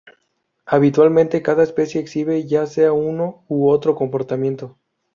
[0.65, 4.75] Habitualmente, cada especie exhibe ya sea uno u otro comportamiento.